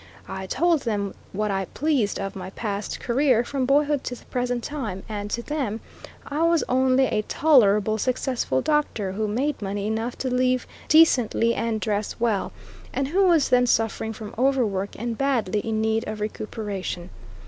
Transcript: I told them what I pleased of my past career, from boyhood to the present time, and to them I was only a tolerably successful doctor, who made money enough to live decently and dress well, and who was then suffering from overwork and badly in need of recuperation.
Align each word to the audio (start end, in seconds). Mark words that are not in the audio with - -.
I 0.27 0.47
told 0.47 0.81
them 0.81 1.13
what 1.31 1.51
I 1.51 1.65
pleased 1.75 2.19
of 2.19 2.35
my 2.35 2.49
past 2.49 2.99
career, 2.99 3.43
from 3.43 3.67
boyhood 3.67 4.03
to 4.05 4.15
the 4.15 4.25
present 4.25 4.63
time, 4.63 5.03
and 5.07 5.29
to 5.29 5.43
them 5.43 5.79
I 6.25 6.41
was 6.41 6.63
only 6.67 7.05
a 7.05 7.21
tolerably 7.21 7.99
successful 7.99 8.63
doctor, 8.63 9.11
who 9.11 9.27
made 9.27 9.61
money 9.61 9.85
enough 9.85 10.17
to 10.17 10.31
live 10.33 10.65
decently 10.87 11.53
and 11.53 11.79
dress 11.79 12.19
well, 12.19 12.51
and 12.91 13.09
who 13.09 13.25
was 13.25 13.49
then 13.49 13.67
suffering 13.67 14.11
from 14.11 14.33
overwork 14.39 14.95
and 14.97 15.19
badly 15.19 15.59
in 15.59 15.81
need 15.81 16.07
of 16.07 16.19
recuperation. 16.19 17.11